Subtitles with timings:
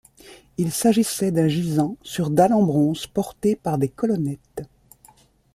[0.57, 4.63] Il s’agissait d'un gisant sur dalle en bronze porté par des colonnettes.